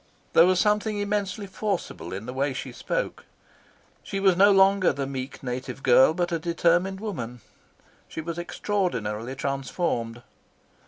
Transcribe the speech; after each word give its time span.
There 0.33 0.47
was 0.47 0.59
something 0.59 0.97
immensely 0.97 1.45
forcible 1.45 2.11
in 2.11 2.25
the 2.25 2.33
way 2.33 2.53
she 2.53 2.71
spoke. 2.71 3.25
She 4.01 4.19
was 4.19 4.35
no 4.35 4.49
longer 4.51 4.91
the 4.91 5.05
meek, 5.05 5.35
soft 5.35 5.43
native 5.43 5.83
girl, 5.83 6.15
but 6.15 6.31
a 6.31 6.39
determined 6.39 6.99
woman. 6.99 7.39
She 8.07 8.19
was 8.19 8.39
extraordinarily 8.39 9.35
transformed. 9.35 10.23